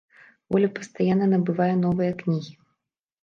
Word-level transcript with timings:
Воля 0.53 0.69
пастаянна 0.77 1.27
набывае 1.33 1.69
новыя 1.83 2.11
кнігі. 2.21 2.53